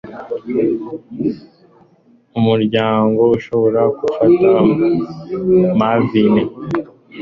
[2.37, 4.51] umuryango ushobora gufasha
[5.79, 6.43] mavime